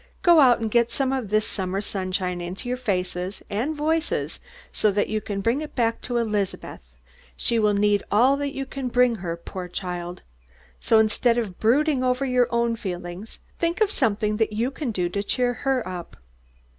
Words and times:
"Go 0.23 0.39
out 0.39 0.59
and 0.59 0.71
get 0.71 0.89
some 0.89 1.13
of 1.13 1.29
this 1.29 1.45
summer 1.45 1.79
sunshine 1.79 2.41
into 2.41 2.67
your 2.67 2.75
faces 2.77 3.43
and 3.51 3.75
voices 3.75 4.39
so 4.71 4.89
that 4.89 5.09
you 5.09 5.21
can 5.21 5.41
bring 5.41 5.61
it 5.61 5.75
back 5.75 6.01
to 6.01 6.17
Elizabeth. 6.17 6.79
She 7.37 7.59
will 7.59 7.75
need 7.75 8.01
all 8.11 8.35
that 8.37 8.55
you 8.55 8.65
can 8.65 8.87
bring 8.87 9.17
her, 9.17 9.37
poor 9.37 9.67
child; 9.67 10.23
so, 10.79 10.97
instead 10.97 11.37
of 11.37 11.59
brooding 11.59 12.03
over 12.03 12.25
your 12.25 12.47
own 12.49 12.75
feelings, 12.75 13.37
think 13.59 13.79
of 13.79 13.91
something 13.91 14.37
that 14.37 14.53
you 14.53 14.71
can 14.71 14.89
do 14.89 15.07
to 15.09 15.21
cheer 15.21 15.53
her 15.53 15.87
up." 15.87 16.17